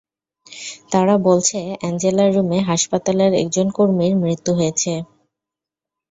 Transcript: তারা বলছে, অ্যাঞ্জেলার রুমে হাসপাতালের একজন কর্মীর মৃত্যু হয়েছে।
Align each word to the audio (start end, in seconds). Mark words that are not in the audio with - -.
তারা 0.91 1.15
বলছে, 1.27 1.59
অ্যাঞ্জেলার 1.79 2.29
রুমে 2.35 2.59
হাসপাতালের 2.69 3.31
একজন 3.43 3.67
কর্মীর 3.71 4.13
মৃত্যু 4.21 4.51
হয়েছে। 4.55 4.93